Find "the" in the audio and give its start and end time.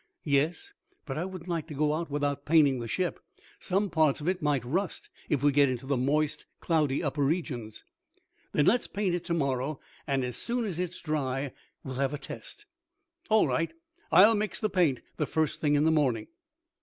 2.79-2.87, 5.85-5.95, 14.59-14.71, 15.17-15.27, 15.83-15.91